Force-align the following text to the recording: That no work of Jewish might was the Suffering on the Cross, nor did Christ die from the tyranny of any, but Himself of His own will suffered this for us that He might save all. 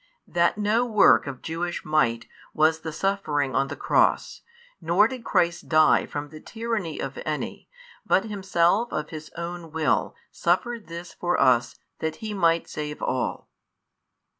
That 0.27 0.57
no 0.57 0.83
work 0.83 1.27
of 1.27 1.43
Jewish 1.43 1.85
might 1.85 2.25
was 2.55 2.79
the 2.79 2.91
Suffering 2.91 3.53
on 3.53 3.67
the 3.67 3.75
Cross, 3.75 4.41
nor 4.81 5.07
did 5.07 5.23
Christ 5.23 5.69
die 5.69 6.07
from 6.07 6.29
the 6.29 6.39
tyranny 6.39 6.99
of 6.99 7.19
any, 7.23 7.69
but 8.03 8.23
Himself 8.25 8.91
of 8.91 9.11
His 9.11 9.29
own 9.37 9.71
will 9.71 10.15
suffered 10.31 10.87
this 10.87 11.13
for 11.13 11.39
us 11.39 11.75
that 11.99 12.15
He 12.15 12.33
might 12.33 12.67
save 12.67 12.99
all. 12.99 13.47